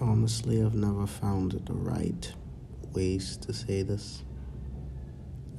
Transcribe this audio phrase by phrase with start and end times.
[0.00, 2.32] Honestly, I've never found the right
[2.92, 4.24] ways to say this.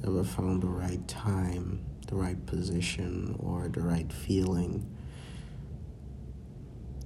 [0.02, 4.86] Never found the right time, the right position, or the right feeling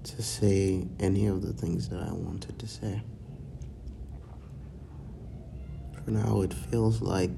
[0.03, 3.01] to say any of the things that I wanted to say.
[6.05, 7.31] For now, it feels like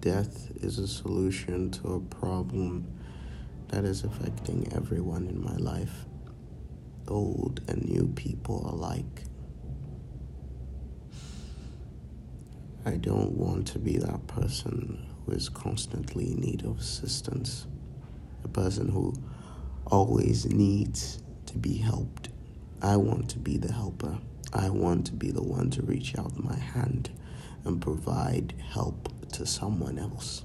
[0.00, 2.86] death is a solution to a problem
[3.68, 6.06] that is affecting everyone in my life,
[7.10, 9.24] old and new people alike.
[12.84, 17.66] I don't want to be that person who is constantly in need of assistance,
[18.44, 19.14] a person who
[19.86, 22.30] always needs to be helped.
[22.80, 24.18] I want to be the helper.
[24.52, 27.10] I want to be the one to reach out my hand
[27.64, 30.44] and provide help to someone else.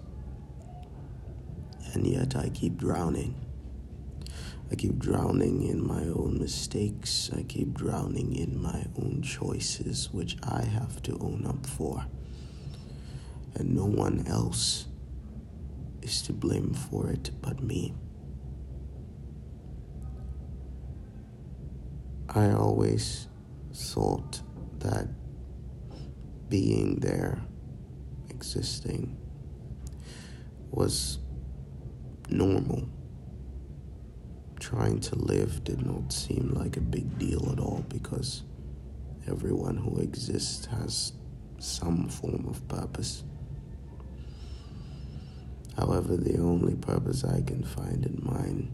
[1.94, 3.36] And yet I keep drowning.
[4.72, 7.30] I keep drowning in my own mistakes.
[7.36, 12.06] I keep drowning in my own choices, which I have to own up for.
[13.56, 14.88] And no one else
[16.02, 17.94] is to blame for it but me.
[22.30, 23.28] I always
[23.74, 24.42] thought
[24.80, 25.08] that
[26.50, 27.42] being there,
[28.30, 29.18] existing,
[30.72, 31.20] was
[32.30, 32.90] normal.
[34.64, 38.44] Trying to live did not seem like a big deal at all because
[39.28, 41.12] everyone who exists has
[41.60, 43.26] some form of purpose.
[45.76, 48.72] However, the only purpose I can find in mine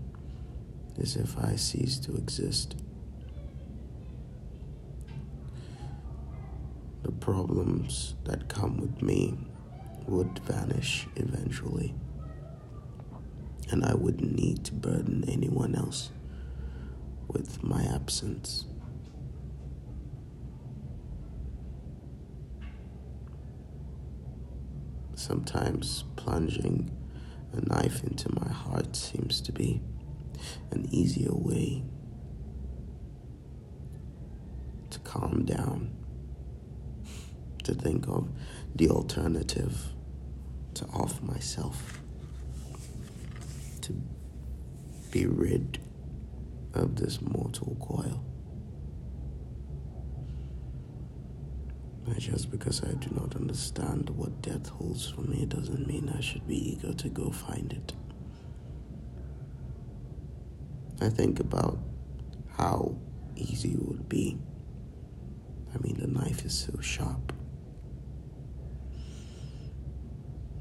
[1.00, 2.76] is if I cease to exist.
[7.02, 9.40] The problems that come with me
[10.06, 11.96] would vanish eventually,
[13.72, 16.12] and I wouldn't need to burden anyone else
[17.28, 18.66] with my absence.
[25.16, 26.90] Sometimes plunging
[27.54, 29.82] a knife into my heart seems to be
[30.72, 31.84] an easier way
[34.90, 35.92] to calm down,
[37.64, 38.30] to think of
[38.76, 39.94] the alternative,
[40.74, 42.00] to off myself,
[43.82, 43.94] to
[45.12, 45.80] be rid
[46.74, 48.24] of this mortal coil.
[52.18, 56.46] Just because I do not understand what death holds for me doesn't mean I should
[56.48, 57.94] be eager to go find it.
[61.02, 61.80] I think about
[62.58, 62.98] how
[63.36, 64.38] easy it would be.
[65.74, 67.32] I mean, the knife is so sharp.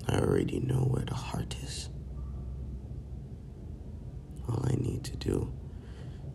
[0.07, 1.91] I already know where the heart is.
[4.49, 5.53] All I need to do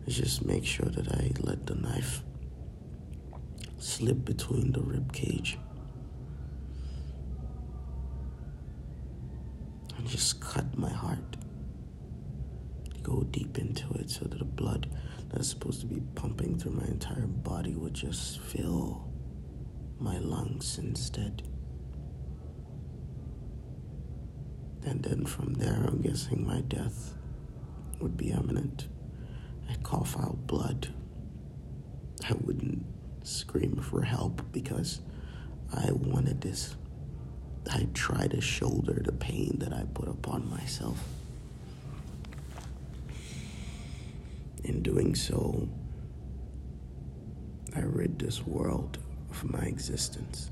[0.06, 2.22] is just make sure that I let the knife
[3.78, 5.58] slip between the rib cage
[9.96, 11.36] and just cut my heart.
[13.02, 14.90] Go deep into it so that the blood
[15.30, 19.08] that's supposed to be pumping through my entire body would just fill
[19.98, 21.42] my lungs instead.
[24.86, 27.14] And then from there, I'm guessing my death
[28.04, 28.86] would be imminent.
[29.70, 30.92] I'd cough out blood.
[32.28, 32.84] I wouldn't
[33.22, 35.00] scream for help because
[35.72, 36.76] I wanted this.
[37.72, 41.02] I'd try to shoulder the pain that I put upon myself.
[44.64, 45.66] In doing so,
[47.74, 48.98] I rid this world
[49.30, 50.50] of my existence.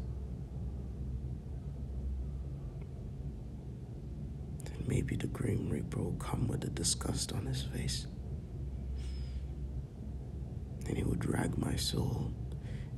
[4.75, 8.07] And maybe the Grim Reaper will come with a disgust on his face.
[10.87, 12.31] And he will drag my soul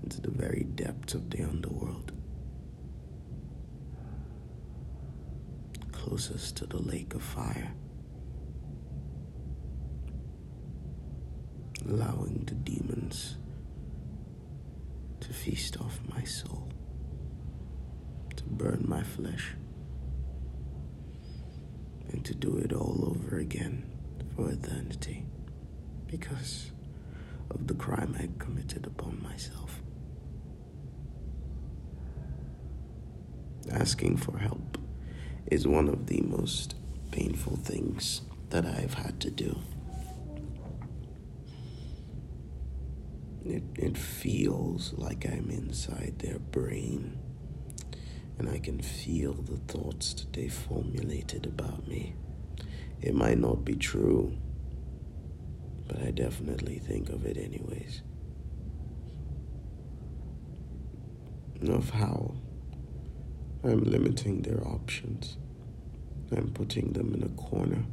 [0.02, 2.10] into the very depths of the underworld,
[5.92, 7.72] closest to the lake of fire,
[11.88, 13.36] allowing the demons
[15.20, 16.72] to feast off my soul,
[18.34, 19.54] to burn my flesh,
[22.24, 23.90] to do it all over again
[24.34, 25.24] for eternity
[26.06, 26.72] because
[27.50, 29.80] of the crime I committed upon myself.
[33.70, 34.78] asking for help
[35.46, 36.74] is one of the most
[37.10, 39.58] painful things that I've had to do.
[43.44, 47.18] It, it feels like I'm inside their brain
[48.38, 52.14] and I can feel the thoughts that they formulated about me.
[53.00, 54.36] It might not be true,
[55.86, 58.02] but I definitely think of it anyways.
[61.68, 62.34] of how
[63.62, 65.38] I'm limiting their options.
[66.30, 67.84] I'm putting them in a corner.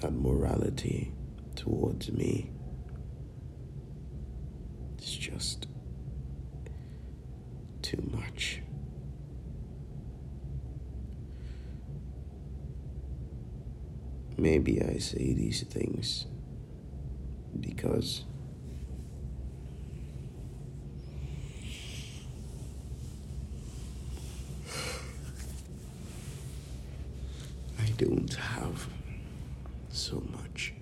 [0.00, 1.12] That morality
[1.54, 2.50] towards me
[4.98, 5.66] is just
[7.86, 8.62] too much.
[14.36, 16.26] Maybe I say these things
[17.60, 18.24] because
[27.78, 28.88] I don't have
[29.90, 30.75] so much.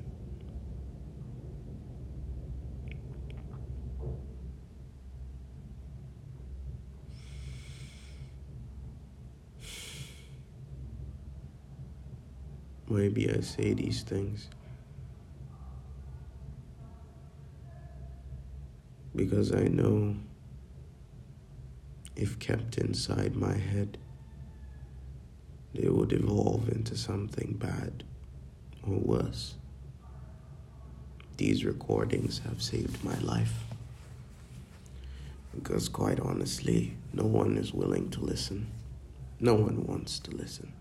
[12.89, 14.49] Maybe I say these things
[19.17, 20.17] because I know
[22.17, 23.99] if kept inside my head,
[25.75, 28.05] they would evolve into something bad
[28.87, 29.55] or worse.
[31.37, 33.55] These recordings have saved my life.
[35.53, 38.67] Because, quite honestly, no one is willing to listen.
[39.41, 40.73] No one wants to listen.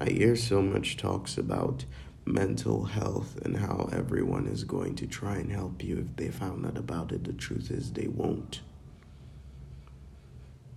[0.00, 1.84] I hear so much talks about
[2.24, 6.66] mental health and how everyone is going to try and help you if they found
[6.66, 7.24] out about it.
[7.24, 8.60] The truth is, they won't.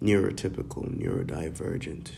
[0.02, 2.12] Neurotypical, neurodivergent.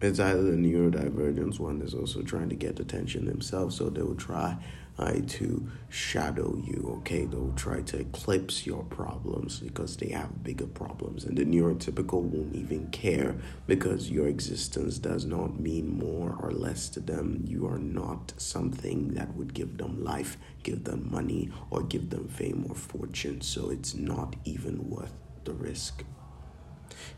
[0.00, 4.14] It's either the neurodivergence one is also trying to get attention themselves, so they will
[4.14, 4.58] try
[4.98, 7.24] uh, to shadow you, okay?
[7.24, 11.24] They'll try to eclipse your problems because they have bigger problems.
[11.24, 13.36] And the neurotypical won't even care
[13.66, 17.42] because your existence does not mean more or less to them.
[17.44, 22.28] You are not something that would give them life, give them money, or give them
[22.28, 23.40] fame or fortune.
[23.40, 25.12] So it's not even worth
[25.44, 26.04] the risk.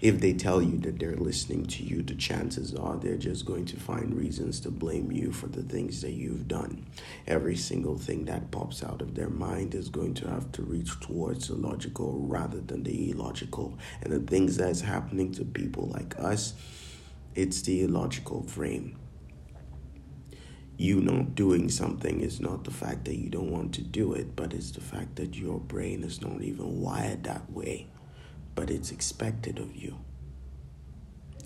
[0.00, 3.64] If they tell you that they're listening to you, the chances are they're just going
[3.66, 6.84] to find reasons to blame you for the things that you've done.
[7.26, 11.00] Every single thing that pops out of their mind is going to have to reach
[11.00, 13.78] towards the logical rather than the illogical.
[14.02, 16.54] And the things that's happening to people like us,
[17.34, 18.98] it's the illogical frame
[20.78, 24.36] you not doing something is not the fact that you don't want to do it,
[24.36, 27.86] but it's the fact that your brain is not even wired that way
[28.56, 29.96] but it's expected of you.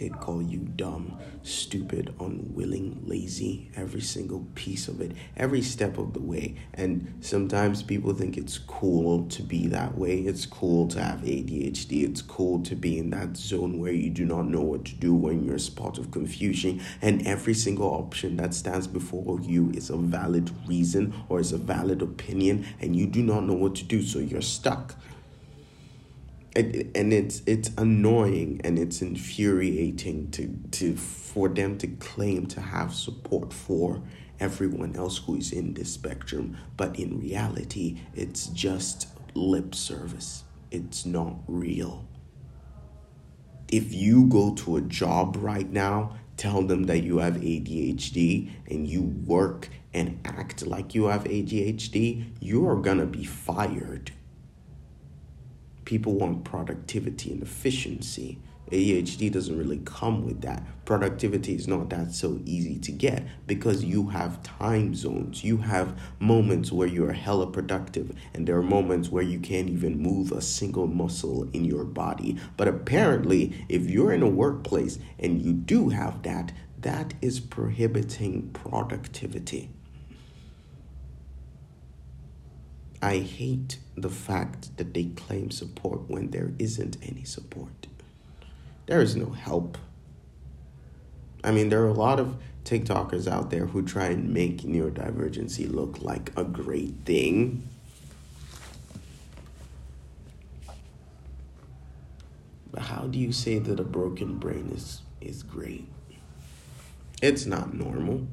[0.01, 6.15] They'd call you dumb, stupid, unwilling, lazy, every single piece of it, every step of
[6.15, 6.55] the way.
[6.73, 10.21] And sometimes people think it's cool to be that way.
[10.21, 12.09] It's cool to have ADHD.
[12.09, 15.15] It's cool to be in that zone where you do not know what to do
[15.15, 16.81] when you're a spot of confusion.
[17.03, 21.59] And every single option that stands before you is a valid reason or is a
[21.59, 24.01] valid opinion, and you do not know what to do.
[24.01, 24.95] So you're stuck.
[26.57, 32.61] It, and it's it's annoying and it's infuriating to to for them to claim to
[32.61, 34.03] have support for
[34.41, 40.45] everyone else who is in this spectrum but in reality it's just lip service.
[40.73, 42.07] It's not real.
[43.69, 48.89] If you go to a job right now tell them that you have ADHD and
[48.89, 54.11] you work and act like you have ADHD you are going to be fired
[55.91, 58.39] people want productivity and efficiency.
[58.71, 60.63] ADHD doesn't really come with that.
[60.85, 65.43] Productivity is not that so easy to get because you have time zones.
[65.43, 69.99] You have moments where you're hella productive, and there are moments where you can't even
[69.99, 72.37] move a single muscle in your body.
[72.57, 78.51] But apparently, if you're in a workplace and you do have that, that is prohibiting
[78.53, 79.71] productivity.
[83.03, 87.87] I hate the fact that they claim support when there isn't any support.
[88.87, 89.79] There is no help.
[91.43, 95.73] I mean, there are a lot of TikTokers out there who try and make neurodivergency
[95.73, 97.67] look like a great thing.
[102.71, 105.89] But how do you say that a broken brain is, is great?
[107.23, 108.27] It's not normal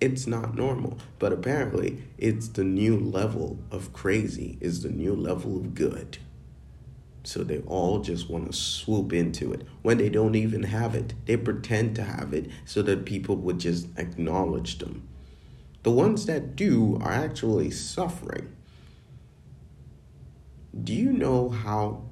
[0.00, 0.98] it's not normal.
[1.18, 6.18] But apparently, it's the new level of crazy, is the new level of good.
[7.24, 11.14] So they all just want to swoop into it when they don't even have it.
[11.24, 15.08] They pretend to have it so that people would just acknowledge them.
[15.84, 18.54] The ones that do are actually suffering.
[20.82, 22.04] Do you know how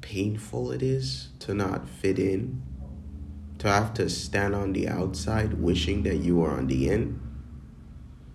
[0.00, 2.62] painful it is to not fit in?
[3.58, 7.20] To have to stand on the outside wishing that you were on the in.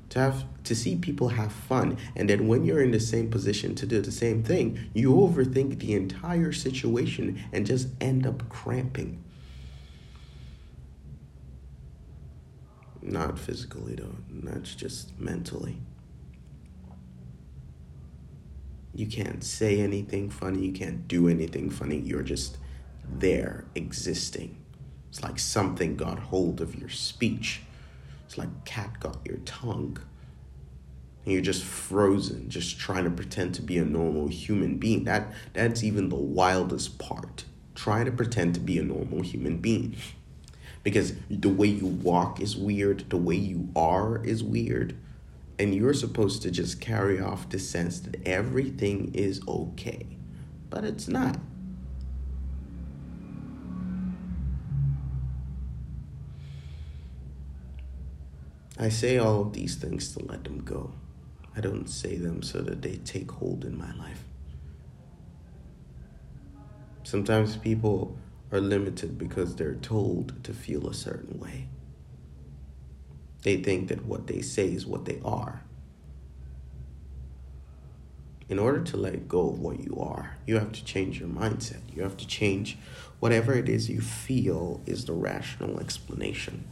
[0.10, 1.98] to have to see people have fun.
[2.18, 5.80] And then when you're in the same position to do the same thing you overthink
[5.80, 9.24] the entire situation and just end up cramping.
[13.02, 14.18] Not physically though.
[14.30, 15.78] That's just mentally.
[18.94, 20.66] You can't say anything funny.
[20.66, 21.98] You can't do anything funny.
[21.98, 22.58] You're just
[23.10, 24.61] there existing
[25.12, 27.62] it's like something got hold of your speech
[28.32, 29.98] it's like cat got your tongue.
[31.26, 35.04] And you're just frozen, just trying to pretend to be a normal human being.
[35.04, 37.44] That that's even the wildest part.
[37.76, 39.98] Try to pretend to be a normal human being.
[40.82, 44.96] Because the way you walk is weird, the way you are is weird,
[45.60, 50.08] and you're supposed to just carry off the sense that everything is okay.
[50.70, 51.38] But it's not.
[58.82, 60.92] I say all of these things to let them go.
[61.56, 64.24] I don't say them so that they take hold in my life.
[67.04, 68.18] Sometimes people
[68.52, 71.68] are limited because they're told to feel a certain way.
[73.44, 75.62] They think that what they say is what they are.
[78.50, 81.82] In order to let go of what you are, you have to change your mindset.
[81.96, 82.80] You have to change
[83.20, 86.68] whatever it is you feel is the rational explanation.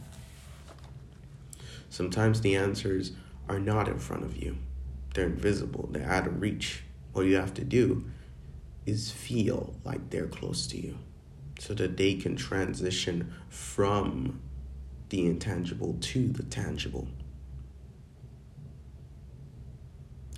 [1.90, 3.12] Sometimes the answers
[3.48, 4.56] are not in front of you,
[5.12, 6.84] they're invisible, they're out of reach.
[7.14, 8.04] All you have to do
[8.86, 10.96] is feel like they're close to you
[11.58, 14.40] so that they can transition from
[15.10, 17.08] the intangible to the tangible.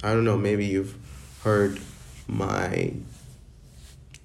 [0.02, 0.96] I don't know, maybe you've
[1.44, 1.78] heard
[2.26, 2.94] my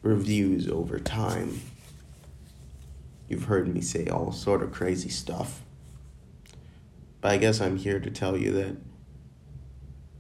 [0.02, 1.62] reviews over time.
[3.28, 5.62] You've heard me say all sort of crazy stuff.
[7.22, 8.78] But I guess I'm here to tell you that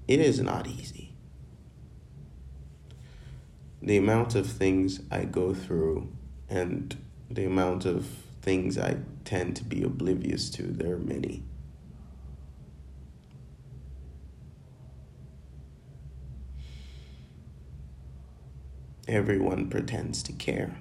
[0.07, 1.13] it is not easy.
[3.81, 6.11] The amount of things I go through
[6.49, 6.97] and
[7.29, 8.07] the amount of
[8.41, 11.43] things I tend to be oblivious to, there are many.
[19.07, 20.77] Everyone pretends to care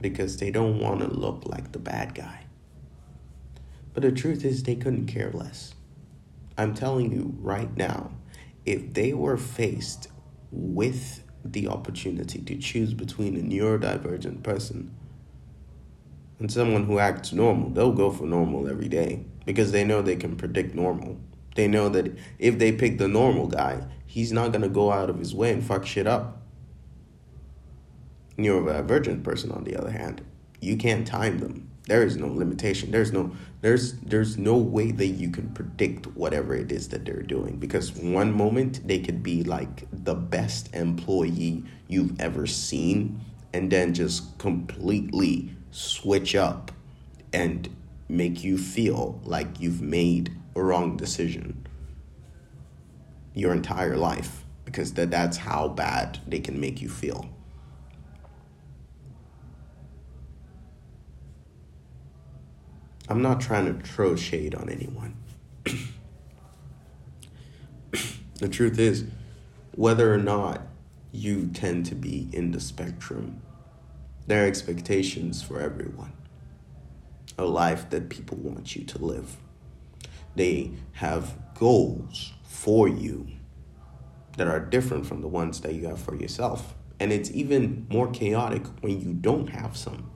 [0.00, 2.47] because they don't want to look like the bad guy.
[3.98, 5.74] But the truth is, they couldn't care less.
[6.56, 8.12] I'm telling you right now,
[8.64, 10.06] if they were faced
[10.52, 14.94] with the opportunity to choose between a neurodivergent person
[16.38, 20.14] and someone who acts normal, they'll go for normal every day because they know they
[20.14, 21.18] can predict normal.
[21.56, 25.10] They know that if they pick the normal guy, he's not going to go out
[25.10, 26.40] of his way and fuck shit up.
[28.36, 30.24] Neurodivergent person, on the other hand,
[30.60, 32.90] you can't time them there is no limitation.
[32.90, 37.22] There's no there's there's no way that you can predict whatever it is that they're
[37.22, 43.20] doing because one moment they could be like the best employee you've ever seen
[43.54, 46.70] and then just completely switch up
[47.32, 47.74] and
[48.08, 51.66] make you feel like you've made a wrong decision
[53.34, 57.28] your entire life because that that's how bad they can make you feel
[63.08, 65.16] I'm not trying to throw shade on anyone.
[68.34, 69.04] the truth is,
[69.74, 70.62] whether or not
[71.10, 73.40] you tend to be in the spectrum,
[74.26, 76.12] there are expectations for everyone.
[77.38, 79.36] A life that people want you to live.
[80.34, 83.26] They have goals for you
[84.36, 86.74] that are different from the ones that you have for yourself.
[87.00, 90.10] And it's even more chaotic when you don't have some.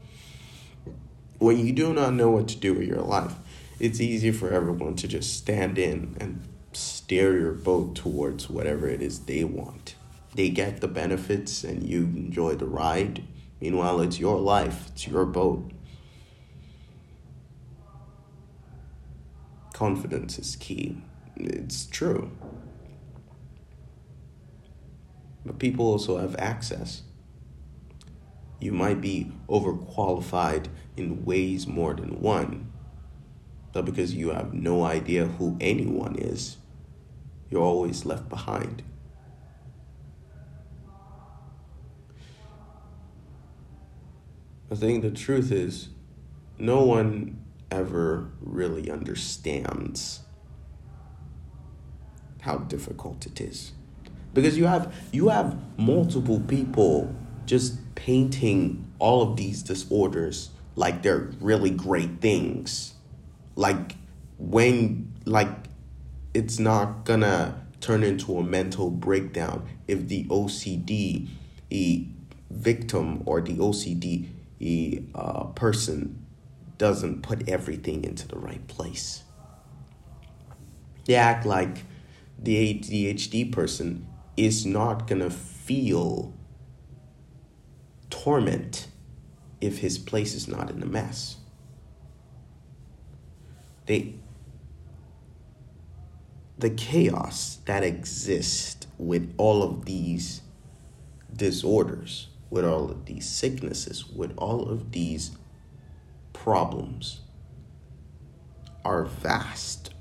[1.42, 3.34] When you do not know what to do with your life,
[3.80, 9.02] it's easy for everyone to just stand in and steer your boat towards whatever it
[9.02, 9.96] is they want.
[10.36, 13.24] They get the benefits and you enjoy the ride.
[13.60, 15.68] Meanwhile, it's your life, it's your boat.
[19.72, 21.02] Confidence is key.
[21.34, 22.30] It's true.
[25.44, 27.02] But people also have access.
[28.60, 32.72] You might be overqualified in ways more than one.
[33.72, 36.58] But because you have no idea who anyone is,
[37.50, 38.82] you're always left behind.
[44.70, 45.88] I think the truth is,
[46.58, 50.20] no one ever really understands
[52.42, 53.72] how difficult it is
[54.34, 57.14] because you have you have multiple people
[57.46, 62.94] just painting all of these disorders like they're really great things.
[63.56, 63.96] Like
[64.38, 65.50] when like
[66.34, 71.28] it's not gonna turn into a mental breakdown if the OCD
[71.70, 72.08] e
[72.50, 74.28] victim or the OCD
[75.14, 76.24] uh, person
[76.78, 79.22] doesn't put everything into the right place.
[81.06, 81.84] They act like
[82.38, 86.34] the ADHD person is not gonna feel
[88.10, 88.88] torment
[89.62, 91.36] if his place is not in the mess.
[93.86, 94.16] They
[96.58, 100.42] the chaos that exists with all of these
[101.34, 105.36] disorders, with all of these sicknesses, with all of these
[106.32, 107.20] problems
[108.84, 109.94] are vast.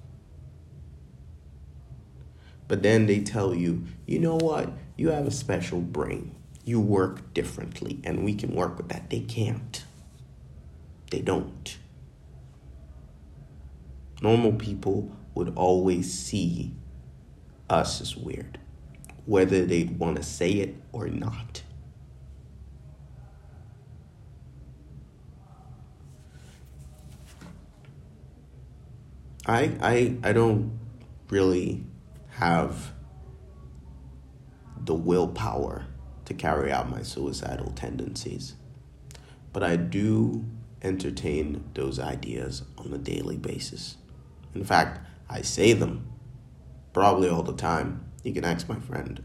[2.67, 4.71] But then they tell you, you know what?
[4.97, 6.35] You have a special brain.
[6.63, 9.09] You work differently, and we can work with that.
[9.09, 9.83] They can't.
[11.09, 11.77] They don't.
[14.21, 16.73] Normal people would always see
[17.69, 18.59] us as weird,
[19.25, 21.63] whether they'd want to say it or not.
[29.45, 30.79] I I I don't
[31.29, 31.83] really
[32.29, 32.93] have
[34.83, 35.85] the willpower
[36.31, 38.55] to carry out my suicidal tendencies.
[39.51, 40.45] But I do
[40.81, 43.97] entertain those ideas on a daily basis.
[44.55, 46.07] In fact, I say them
[46.93, 48.05] probably all the time.
[48.23, 49.21] You can ask my friend.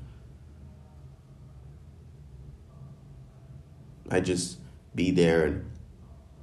[4.11, 4.59] I just
[4.95, 5.71] be there and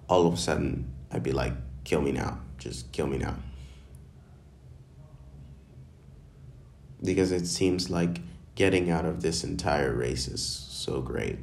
[0.07, 1.53] all of a sudden I'd be like,
[1.83, 2.39] kill me now.
[2.57, 3.35] Just kill me now.
[7.01, 8.19] Because it seems like
[8.55, 11.39] getting out of this entire race is so great.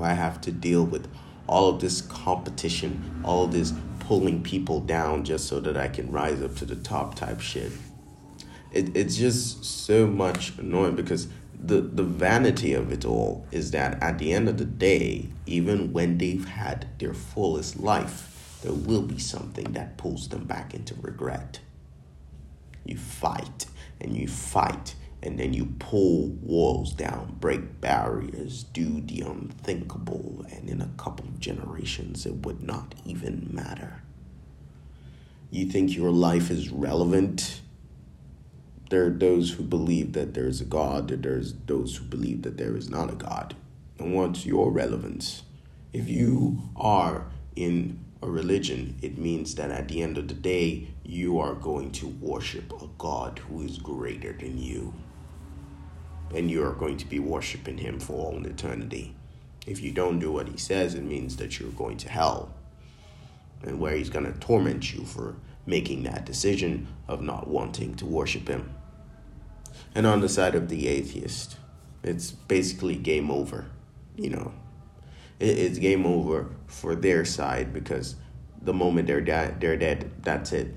[0.00, 1.08] I have to deal with
[1.46, 6.10] all of this competition, all of this pulling people down just so that I can
[6.10, 7.72] rise up to the top type shit.
[8.72, 11.28] It, it's just so much annoying because
[11.60, 15.92] the, the vanity of it all is that at the end of the day, even
[15.92, 20.94] when they've had their fullest life, there will be something that pulls them back into
[21.00, 21.60] regret.
[22.84, 23.66] You fight
[24.00, 30.68] and you fight and then you pull walls down, break barriers, do the unthinkable, and
[30.68, 34.02] in a couple of generations it would not even matter.
[35.50, 37.62] You think your life is relevant?
[38.90, 42.42] There are those who believe that there is a God, and there's those who believe
[42.42, 43.56] that there is not a God.
[43.98, 45.42] And what's your relevance?
[45.92, 50.88] If you are in a religion, it means that at the end of the day,
[51.04, 54.94] you are going to worship a God who is greater than you
[56.34, 59.14] and you are going to be worshiping him for all eternity.
[59.66, 62.54] If you don't do what he says, it means that you're going to hell,
[63.62, 68.06] and where he's going to torment you for making that decision of not wanting to
[68.06, 68.74] worship him.
[69.94, 71.56] And on the side of the atheist,
[72.02, 73.66] it's basically game over,
[74.16, 74.52] you know.
[75.40, 78.16] It's game over for their side because
[78.60, 80.10] the moment they're dead, they're dead.
[80.22, 80.74] That's it.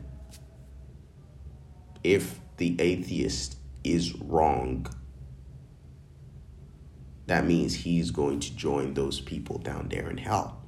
[2.03, 4.87] If the atheist is wrong,
[7.25, 10.61] that means he's going to join those people down there in hell.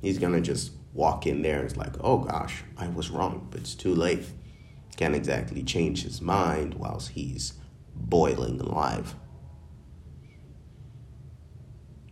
[0.00, 3.60] He's to just walk in there and it's like, oh gosh, I was wrong, but
[3.60, 4.24] it's too late.
[4.96, 7.54] Can't exactly change his mind whilst he's
[7.94, 9.14] boiling alive.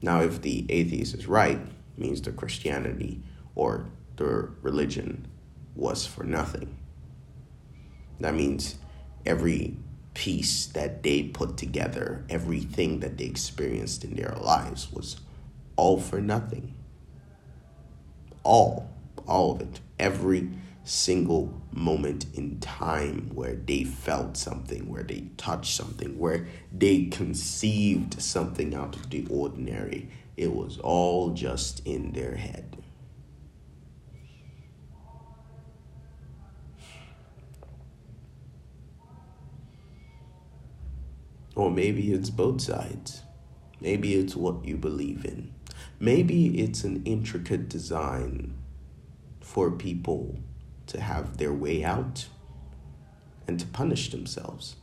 [0.07, 1.59] Now, if the atheist is right,
[1.97, 3.21] means the Christianity
[3.57, 5.27] or the religion
[5.75, 6.77] was for nothing.
[8.21, 8.77] That means
[9.27, 9.77] every
[10.15, 15.17] piece that they put together, everything that they experienced in their lives was
[15.75, 16.73] all for nothing.
[18.45, 18.89] All,
[19.27, 19.81] all of it.
[19.99, 20.51] Every
[20.87, 28.23] single moment in time where they felt something, where they touched something, where they conceived
[28.23, 30.09] something out of the ordinary.
[30.37, 32.77] It was all just in their head.
[41.57, 43.23] Or maybe it's both sides.
[43.81, 45.53] Maybe it's what you believe in.
[45.99, 48.55] Maybe it's an intricate design
[49.41, 50.39] for people
[50.87, 52.27] to have their way out
[53.47, 54.77] and to punish themselves.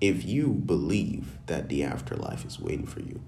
[0.00, 3.20] If you believe that the afterlife is waiting for you,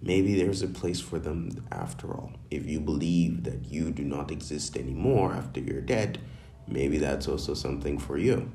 [0.00, 2.32] maybe there's a place for them after all.
[2.50, 6.18] If you believe that you do not exist anymore after you're dead,
[6.66, 8.50] maybe that's also something for you.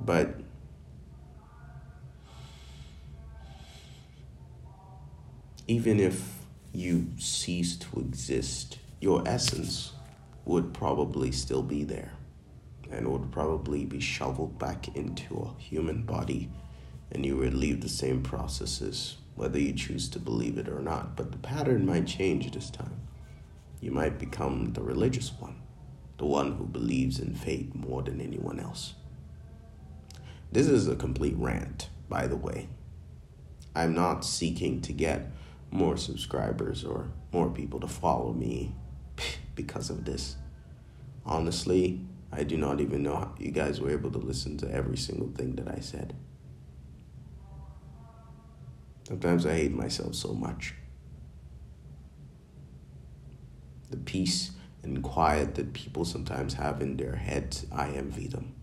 [0.00, 0.40] But
[5.66, 6.37] even if
[6.72, 9.92] you cease to exist your essence
[10.44, 12.12] would probably still be there
[12.90, 16.50] and would probably be shoveled back into a human body
[17.12, 21.16] and you would leave the same processes whether you choose to believe it or not.
[21.16, 23.00] But the pattern might change this time.
[23.80, 25.62] You might become the religious one
[26.18, 28.94] the one who believes in fate more than anyone else.
[30.50, 32.68] This is a complete rant by the way.
[33.74, 35.30] I'm not seeking to get
[35.70, 38.74] more subscribers or more people to follow me
[39.54, 40.36] because of this
[41.26, 42.00] honestly
[42.30, 45.28] I do not even know how you guys were able to listen to every single
[45.28, 46.14] thing that I said.
[49.06, 50.74] Sometimes I hate myself so much.
[53.90, 54.50] The peace
[54.82, 58.54] and quiet that people sometimes have in their heads, I envy them.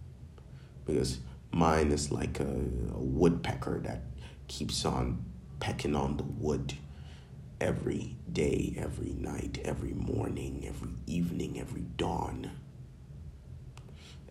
[0.86, 1.20] Because
[1.52, 4.04] mine is like a, a woodpecker that
[4.48, 5.26] keeps on
[5.60, 6.76] pecking on the wood
[7.62, 12.52] every day, every night, every morning, every evening, every dawn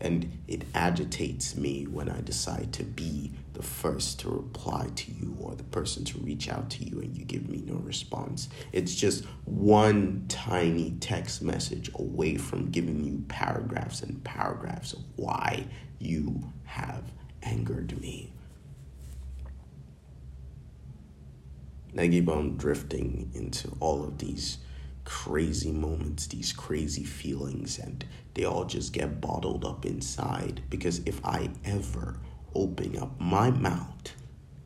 [0.04, 5.34] and it agitates me when I decide to be the first to reply to you
[5.40, 8.50] or the person to reach out to you and you give me no response.
[8.72, 15.66] It's just one tiny text message away from giving you paragraphs and paragraphs of why
[15.98, 17.04] you have
[17.42, 18.33] angered me.
[21.96, 24.59] I keep on drifting into all of these
[25.04, 28.04] crazy moments, these crazy feelings, and
[28.35, 30.62] they all just get bottled up inside.
[30.70, 32.18] Because if I ever
[32.54, 34.12] open up my mouth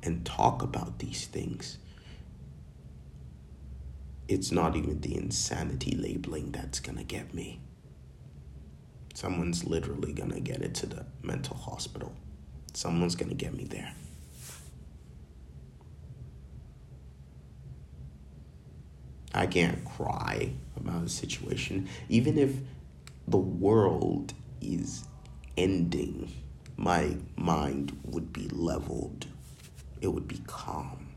[0.03, 1.79] and talk about these things,
[4.29, 7.61] it's not even the insanity labeling that's gonna get me.
[9.15, 12.15] Someone's literally gonna get it to the mental hospital.
[12.73, 13.93] Someone's gonna get me there.
[19.35, 22.55] I can't cry about a situation, even if
[23.27, 25.05] the world is
[25.57, 26.33] ending.
[26.77, 29.27] My mind would be leveled.
[30.01, 31.09] It would be calm.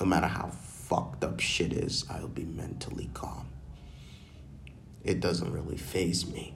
[0.00, 3.48] No matter how fucked up shit is, I'll be mentally calm.
[5.04, 6.54] It doesn't really faze me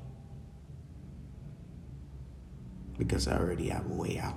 [2.98, 4.36] because I already have a way out.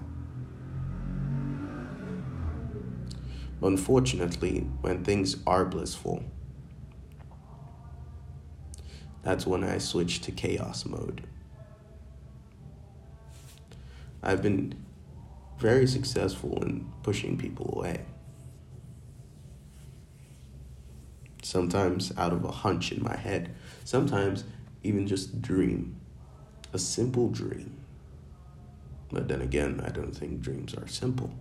[3.64, 6.24] Unfortunately, when things are blissful,
[9.22, 11.28] that's when I switch to chaos mode.
[14.24, 14.84] I've been
[15.60, 18.06] very successful in pushing people away.
[21.44, 24.44] Sometimes out of a hunch in my head, sometimes
[24.84, 25.98] even just a dream,
[26.74, 27.78] a simple dream.
[29.12, 31.32] But then again, I don't think dreams are simple.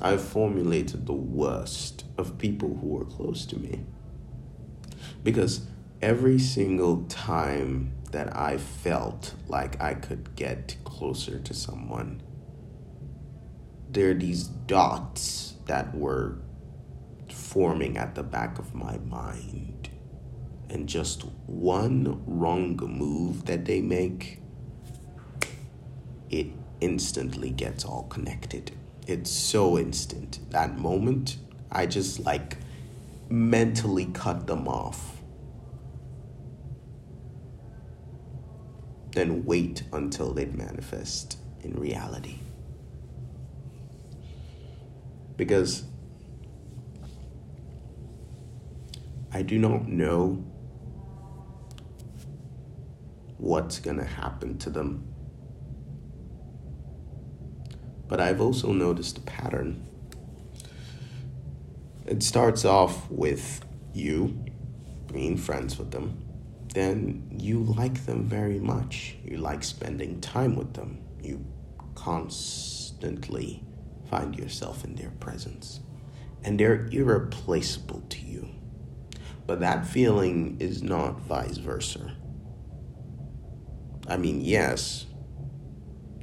[0.00, 3.80] I've formulated the worst of people who were close to me.
[5.24, 5.66] Because
[6.00, 12.22] every single time that I felt like I could get closer to someone,
[13.90, 16.38] there are these dots that were
[17.28, 19.90] forming at the back of my mind.
[20.70, 24.40] And just one wrong move that they make,
[26.30, 26.46] it
[26.80, 28.77] instantly gets all connected
[29.08, 30.38] it's so instant.
[30.50, 31.38] That moment,
[31.72, 32.58] I just like
[33.30, 35.22] mentally cut them off.
[39.12, 42.38] Then wait until they manifest in reality.
[45.38, 45.84] Because
[49.32, 50.44] I do not know
[53.38, 55.06] what's going to happen to them
[58.08, 59.86] but I've also noticed a pattern.
[62.06, 64.44] It starts off with you
[65.12, 66.24] being friends with them.
[66.74, 69.16] Then you like them very much.
[69.24, 71.00] You like spending time with them.
[71.22, 71.44] You
[71.94, 73.62] constantly
[74.08, 75.80] find yourself in their presence.
[76.44, 78.48] And they're irreplaceable to you.
[79.46, 82.14] But that feeling is not vice versa.
[84.06, 85.06] I mean, yes,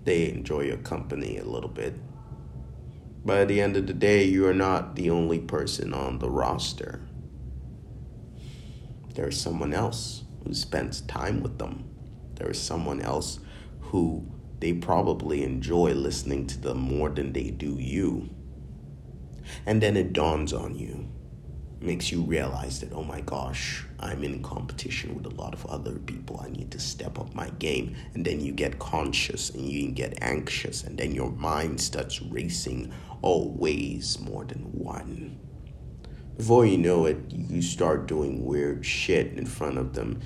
[0.05, 1.95] they enjoy your company a little bit.
[3.25, 6.29] But at the end of the day, you are not the only person on the
[6.29, 7.01] roster.
[9.15, 11.85] There's someone else who spends time with them.
[12.35, 13.39] There is someone else
[13.79, 18.29] who they probably enjoy listening to them more than they do you.
[19.65, 21.09] And then it dawns on you
[21.85, 25.93] makes you realize that, oh my gosh, I'm in competition with a lot of other
[25.99, 26.41] people.
[26.43, 27.95] I need to step up my game.
[28.13, 32.91] And then you get conscious and you get anxious, and then your mind starts racing
[33.21, 35.39] always more than one.
[36.37, 40.21] Before you know it, you start doing weird shit in front of them,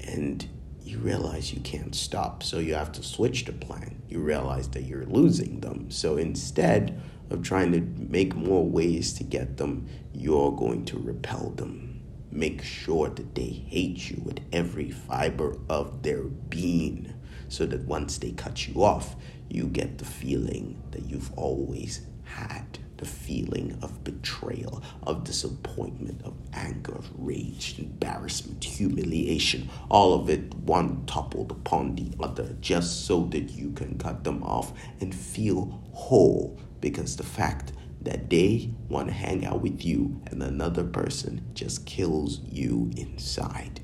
[0.00, 0.46] and
[0.82, 2.42] you realize you can't stop.
[2.42, 4.02] So you have to switch the plan.
[4.08, 5.90] You realize that you're losing them.
[5.90, 11.50] So instead, of trying to make more ways to get them, you're going to repel
[11.50, 12.02] them.
[12.30, 17.14] Make sure that they hate you with every fiber of their being
[17.48, 19.16] so that once they cut you off,
[19.48, 26.34] you get the feeling that you've always had the feeling of betrayal, of disappointment, of
[26.52, 33.24] anger, of rage, embarrassment, humiliation, all of it one toppled upon the other, just so
[33.26, 39.08] that you can cut them off and feel whole because the fact that they want
[39.08, 43.80] to hang out with you and another person just kills you inside.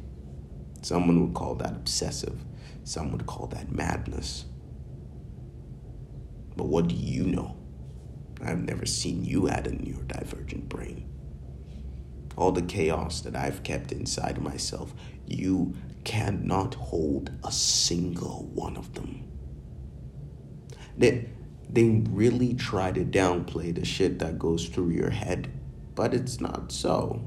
[0.82, 2.44] Someone would call that obsessive,
[2.84, 4.44] some would call that madness.
[6.56, 7.56] But what do you know?
[8.42, 11.08] I've never seen you add a neurodivergent brain.
[12.36, 14.94] All the chaos that I've kept inside myself,
[15.26, 19.28] you cannot hold a single one of them.
[20.98, 21.26] That
[21.70, 25.50] they really try to downplay the shit that goes through your head,
[25.94, 27.22] but it's not so.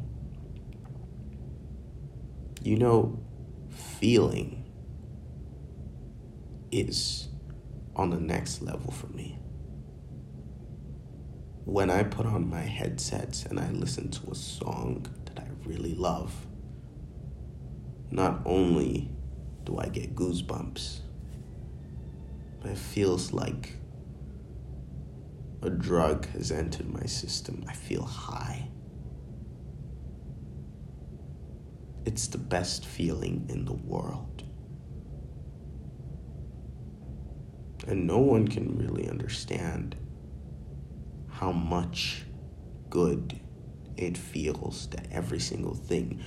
[2.62, 3.20] You know,
[3.70, 4.64] feeling
[6.72, 7.30] is
[7.96, 9.40] on the next level for me.
[11.66, 15.96] When I put on my headsets and I listen to a song that I really
[15.96, 16.34] love,
[18.12, 19.10] not only
[19.66, 21.00] do I get goosebumps,
[22.62, 23.74] but it feels like
[25.62, 27.64] a drug has entered my system.
[27.68, 28.70] I feel high.
[32.06, 34.44] It's the best feeling in the world.
[37.88, 39.96] And no one can really understand
[41.30, 42.24] how much
[42.90, 43.40] good
[43.96, 46.24] it feels that every single thing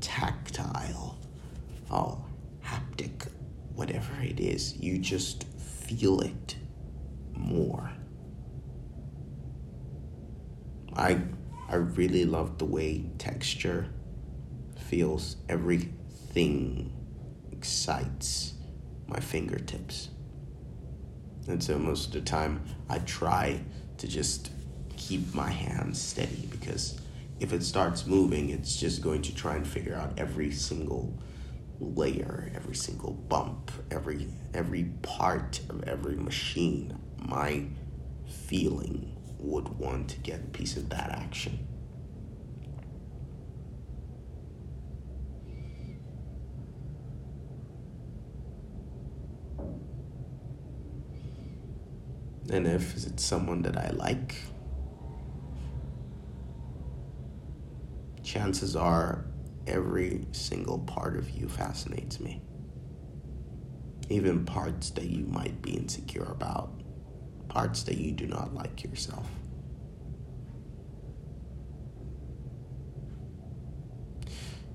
[0.00, 1.18] tactile,
[1.90, 2.24] oh,
[2.64, 3.28] haptic,
[3.74, 6.56] whatever it is, you just feel it
[7.34, 7.90] more.
[10.98, 11.20] I
[11.68, 13.88] I really love the way texture
[14.76, 15.36] feels.
[15.48, 16.92] Everything
[17.52, 18.54] excites
[19.06, 20.08] my fingertips.
[21.46, 23.60] And so most of the time I try
[23.98, 24.50] to just
[24.96, 27.00] keep my hands steady because
[27.38, 31.16] if it starts moving, it's just going to try and figure out every single
[31.78, 36.98] layer, every single bump, every every part of every machine.
[37.18, 37.66] My
[38.26, 41.66] feeling would want to get a piece of that action.
[52.50, 54.34] And if it's someone that I like,
[58.22, 59.26] chances are
[59.66, 62.40] every single part of you fascinates me.
[64.08, 66.72] Even parts that you might be insecure about
[67.48, 69.26] parts that you do not like yourself.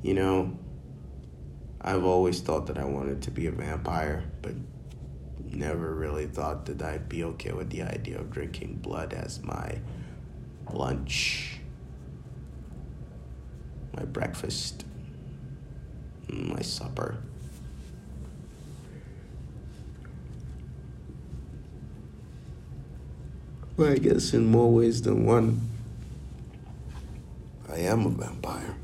[0.01, 0.57] You know,
[1.79, 4.53] I've always thought that I wanted to be a vampire, but
[5.39, 9.79] never really thought that I'd be okay with the idea of drinking blood as my
[10.71, 11.59] lunch,
[13.95, 14.86] my breakfast,
[16.27, 17.17] my supper.
[23.75, 25.67] Well, I guess in more ways than one,
[27.67, 28.75] I am a vampire.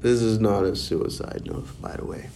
[0.00, 2.28] This is not a suicide note, by the way.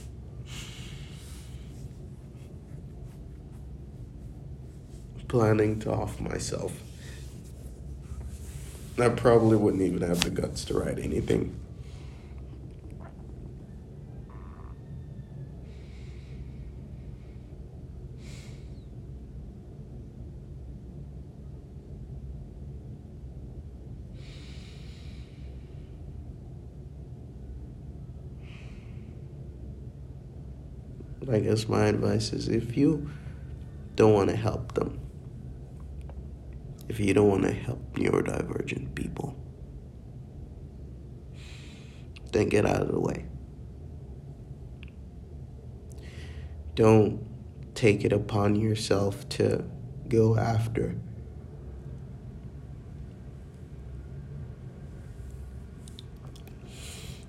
[5.29, 6.73] Planning to off myself.
[8.99, 11.55] I probably wouldn't even have the guts to write anything.
[31.65, 33.11] My advice is if you
[33.95, 35.01] don't want to help them,
[36.89, 39.35] if you don't want to help neurodivergent people,
[42.33, 43.25] then get out of the way.
[46.75, 47.27] Don't
[47.75, 49.65] take it upon yourself to
[50.09, 50.97] go after.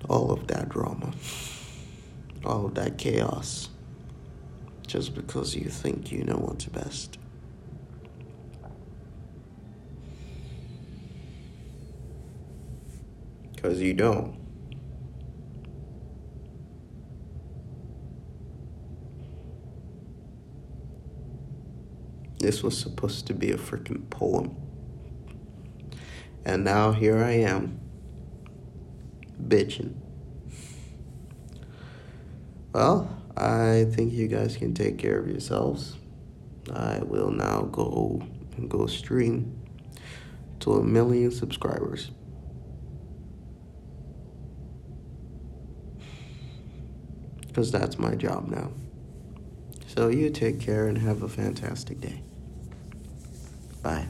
[0.08, 1.12] All of that drama,
[2.44, 3.70] all of that chaos,
[4.88, 7.18] just because you think you know what's best.
[13.54, 14.34] Because you don't.
[22.38, 24.56] This was supposed to be a freaking poem.
[26.46, 27.78] And now here I am,
[29.38, 29.96] bitching.
[32.72, 35.96] Well, I think you guys can take care of yourselves.
[36.74, 38.20] I will now go
[38.56, 39.56] and go stream
[40.60, 42.10] to a million subscribers.
[47.46, 48.72] Because that's my job now.
[49.86, 52.22] So you take care and have a fantastic day.
[53.82, 54.06] Bye.